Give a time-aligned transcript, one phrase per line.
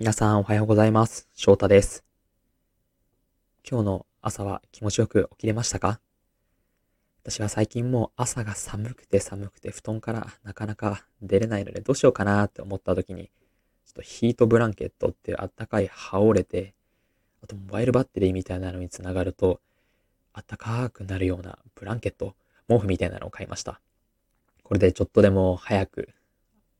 [0.00, 1.26] 皆さんおはようございます。
[1.34, 2.04] 翔太です。
[3.68, 5.98] 今日の朝は気持ちよく起きれましたか？
[7.24, 13.30] 私は最近もう朝が寒くて寒くて布団からなかなか出れないのでどうしようかなって思った時に、ちょ
[13.90, 16.74] っとヒートブランケットっていうあったかい羽織れて、
[17.42, 19.60] あとモバイルバッテリーみたいなのにつながると、
[20.32, 22.36] あったかくなるようなブランケット、
[22.68, 23.80] 毛布みたいなのを買いました。
[24.62, 26.10] これでちょっとでも早く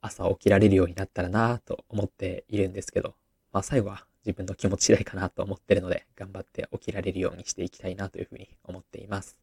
[0.01, 3.15] 朝起きられるようになったらなと思っているんですけど、
[3.53, 9.39] まあ最後は自分の気持ち次第かなと思ってるので、頑張って起きられるようにしていきたいなというふうに思っています。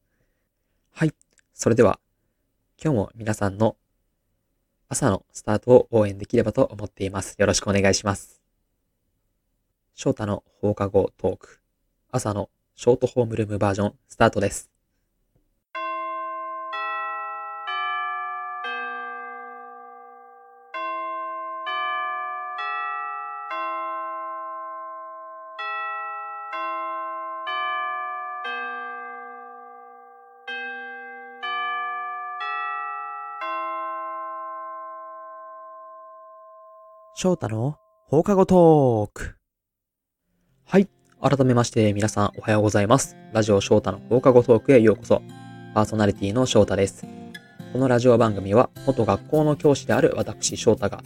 [0.92, 1.14] はい。
[1.54, 2.00] それでは、
[2.82, 3.78] 今日も皆さんの
[4.88, 7.36] 朝のスタートを応援できればと思っています。
[7.38, 8.42] よろしくお願いします。
[9.96, 11.62] 翔太の放課後トーク、
[12.12, 14.75] 朝のショートホームルームバージョンスタートです。
[37.18, 37.78] 翔太の
[38.08, 39.38] 放課後トーク。
[40.66, 40.90] はい。
[41.22, 43.16] 改めまして皆さんおはようございます。
[43.32, 45.22] ラジオ翔太の放課後トークへようこそ。
[45.74, 47.08] パーソナリティの翔太です。
[47.72, 51.02] このラジオ番組は元学校の教師である私翔太が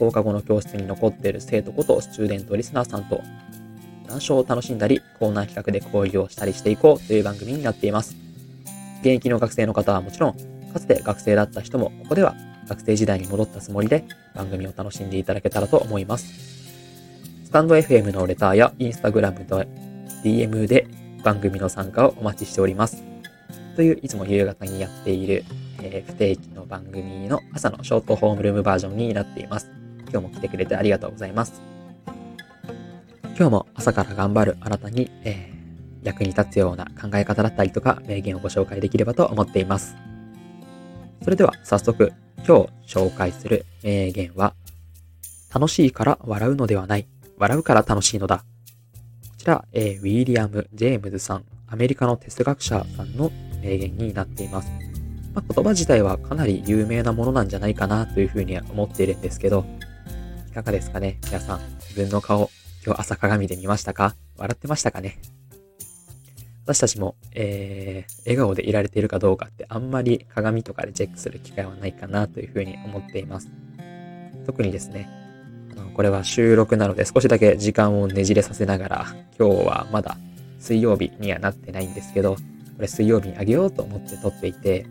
[0.00, 3.20] 放課後の教室に残っている生徒ことスチューデントリスナーさんと
[4.08, 8.16] 談笑を楽しんだりコーナー企画で交流をしたりしていこうという番組になっています。
[9.02, 10.32] 現役の学生の方はもちろん、
[10.72, 12.34] かつて学生だった人もここでは
[12.68, 16.32] 学生時代に戻ったつもりで番組を楽しんでいただけたらと思います。
[17.44, 19.64] スタンド FM のレターやインスタグラムの
[20.24, 20.86] DM で
[21.22, 23.02] 番組の参加をお待ちしております。
[23.76, 25.44] といういつも夕方にやっている、
[25.82, 29.70] えー不定期の番組の朝のショートホームルームバージョンになっています。
[30.10, 31.60] 今日も来てくれてありがとうございます。
[33.36, 35.52] 今日も朝から頑張るあなたに、えー
[36.02, 39.96] 役に立つような考え方だったりとか名言をご紹介できればと思っています。
[41.22, 42.12] それでは早速
[42.46, 44.54] 今日紹介する名言は
[45.54, 47.06] 楽しいから笑うのではない。
[47.38, 48.38] 笑うから楽しいのだ。
[48.38, 48.44] こ
[49.38, 53.30] ちら、えーウィリアム・ジェームズさん、アメリカの哲学者さんの
[53.62, 54.70] 名言になっています。
[55.34, 59.64] まあ、言葉自体はかなり有名なものなんじゃないかなというふうには思っているんですけど、
[60.50, 61.18] いかがですかね？
[61.24, 62.50] 皆さん、自分の顔、
[62.84, 64.14] 今日朝鏡で見ましたか？
[64.36, 65.18] 笑ってましたかね？
[66.64, 73.48] 私たちも、えー、笑顔でいられているかどうかってあんまり鏡とかでチェックする機会はないかなというふうに思っています。
[74.46, 75.08] 特にですね、
[75.72, 79.06] あのこれは収録なので少しだけ時間をねじれさせながら、
[79.38, 80.16] 今日はまだ
[80.60, 82.40] 水曜日にはなってないんですけど、こ
[82.78, 84.86] れ水曜日にあげようと思って撮っていて、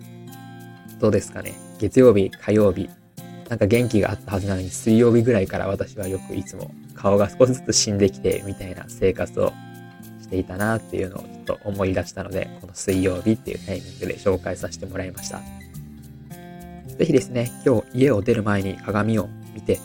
[1.00, 1.54] どうですかね？
[1.80, 2.90] 月曜日、火曜日、
[3.50, 9.52] なんか元気があったはずなのに水曜日ぐらいから私はよくいつも顔が少しずつ死んできてみたいな生活を
[10.22, 15.42] していたなっていうのをと思い出したので、この水曜日っていうタイミングで紹介させてもらいました。
[16.98, 19.80] ぜひですね、今日家を出る前に鏡を見て、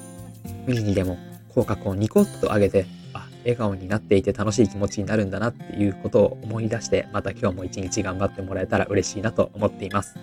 [0.66, 1.18] 無理にでも
[1.48, 10.16] 口角をニコッと上げて、あ、笑顔になっていて楽しい気持ちになるんだなっていうことを思い出して、また今日も一日頑張ってもらえたら嬉しいなと思っています。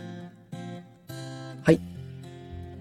[1.63, 1.79] はい。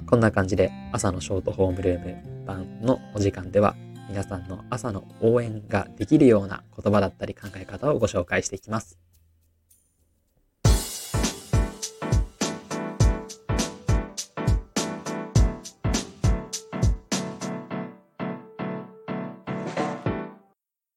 [0.07, 3.75] こんな感じで朝のショートホームルーム版のお時間では
[4.13, 8.99] 皆さんの朝の応援ができるような言葉だったり考え方をご紹介していきます。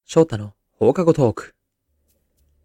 [0.03, 1.55] 翔太の放課後トーク。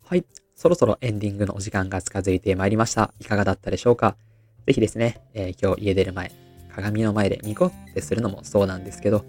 [0.05, 0.25] はい。
[0.57, 3.15] そろそろエンディングのお時間が近づいてまいりました。
[3.21, 4.17] いかがだったでしょうか？
[4.67, 6.33] ぜひですね、えー今日家出る前、
[6.75, 9.25] 鏡の前でニコってするのもそうなんですけど、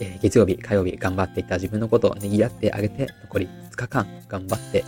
[0.00, 4.84] えー月曜日、火曜日頑張っていた自分のことをねぎらってあげて、残り2日間頑張って、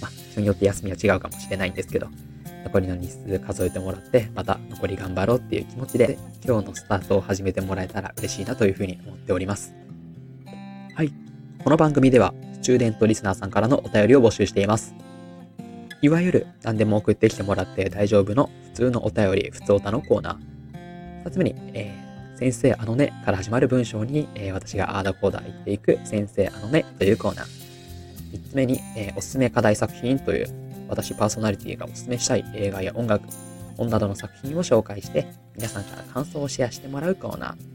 [0.00, 2.08] まあ、人によって休みは違うかもしれないんですけど、
[2.64, 9.74] 残りの日数数えてもらって、また残り頑張ろうっていう気持ちで、今日のスタートを始めてもらえたら嬉しいなというふうに思っております。
[10.94, 11.12] はい。
[11.62, 14.94] この番組では、スチューデントリスナーさんからのお便りを募集しています。
[16.00, 21.24] いわゆる何でも送ってきてもらって大丈夫の普通のお便り、普通おたのコーナー。
[21.24, 22.03] 二つ目に、えー
[22.36, 27.46] 先生あのねから始まる文章に、えー私があーだこーだ言っていく先生あのねというコーナー。
[28.32, 33.24] 三つ目に、えーおすすめ課題作品という私パーソナリティがおすすめしたい映画や音楽、
[33.76, 37.74] 本などの作品を紹介して皆さんから感想をシェアしてもらうコーナー。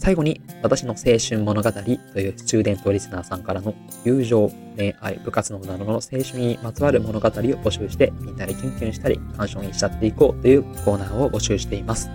[0.00, 1.80] 最後に、私の青春物語と
[2.20, 12.08] いうスチューデントリスナーさんからの友情、恋愛、部活動などの青春にまつわる物語を募集して、みんなでキュンキュンしたり、感傷にしちゃっていこうというコーナーを募集しています。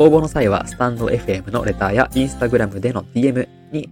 [0.00, 3.90] 応募の際は、スタンド FM のレターやインスタグラムでの DM、に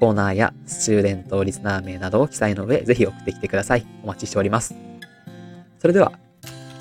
[0.00, 3.86] コーナーやスチューデントリスナー名などを記載の上、ぜひ送ってきてください。
[4.02, 4.74] お待ちしております。
[5.78, 6.12] それでは、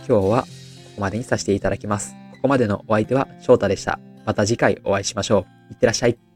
[0.07, 0.47] 今日はこ
[0.95, 2.15] こまでにさせていただきます。
[2.31, 4.00] ここまでのお相手は翔太でした。
[4.25, 5.74] また次回お会いしましょう。
[5.74, 6.32] いってらっしゃい。